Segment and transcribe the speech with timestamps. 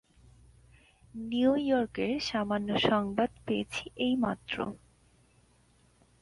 [1.23, 4.55] New ইয়র্কের সামান্য সংবাদ পেয়েছি এইমাত্র।